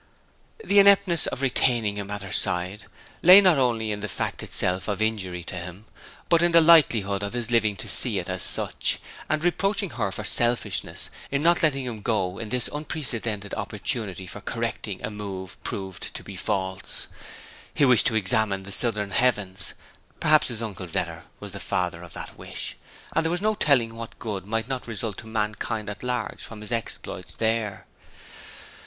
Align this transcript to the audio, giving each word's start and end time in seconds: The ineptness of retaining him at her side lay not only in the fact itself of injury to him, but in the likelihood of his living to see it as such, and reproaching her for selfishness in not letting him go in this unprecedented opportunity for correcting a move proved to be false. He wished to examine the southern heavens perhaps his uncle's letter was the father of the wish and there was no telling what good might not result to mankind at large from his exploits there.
The 0.65 0.79
ineptness 0.79 1.27
of 1.27 1.43
retaining 1.43 1.95
him 1.97 2.09
at 2.09 2.23
her 2.23 2.31
side 2.31 2.87
lay 3.21 3.39
not 3.39 3.59
only 3.59 3.91
in 3.91 3.99
the 3.99 4.07
fact 4.07 4.41
itself 4.41 4.87
of 4.87 4.99
injury 4.99 5.43
to 5.43 5.55
him, 5.55 5.85
but 6.27 6.41
in 6.41 6.53
the 6.53 6.59
likelihood 6.59 7.21
of 7.21 7.33
his 7.33 7.51
living 7.51 7.75
to 7.75 7.87
see 7.87 8.17
it 8.17 8.27
as 8.27 8.41
such, 8.41 8.97
and 9.29 9.43
reproaching 9.45 9.91
her 9.91 10.11
for 10.11 10.23
selfishness 10.23 11.11
in 11.29 11.43
not 11.43 11.61
letting 11.61 11.85
him 11.85 12.01
go 12.01 12.39
in 12.39 12.49
this 12.49 12.67
unprecedented 12.73 13.53
opportunity 13.53 14.25
for 14.25 14.41
correcting 14.41 15.05
a 15.05 15.11
move 15.11 15.63
proved 15.63 16.15
to 16.15 16.23
be 16.23 16.35
false. 16.35 17.05
He 17.71 17.85
wished 17.85 18.07
to 18.07 18.15
examine 18.15 18.63
the 18.63 18.71
southern 18.71 19.11
heavens 19.11 19.75
perhaps 20.19 20.47
his 20.47 20.63
uncle's 20.63 20.95
letter 20.95 21.25
was 21.39 21.51
the 21.53 21.59
father 21.59 22.01
of 22.01 22.13
the 22.13 22.27
wish 22.35 22.75
and 23.13 23.23
there 23.23 23.31
was 23.31 23.39
no 23.39 23.53
telling 23.53 23.93
what 23.93 24.17
good 24.17 24.47
might 24.47 24.67
not 24.67 24.87
result 24.87 25.17
to 25.19 25.27
mankind 25.27 25.91
at 25.91 26.01
large 26.01 26.43
from 26.43 26.61
his 26.61 26.71
exploits 26.71 27.35
there. 27.35 27.85